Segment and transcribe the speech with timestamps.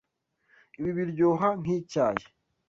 [0.77, 2.23] Ibi biryoha nkicyayi.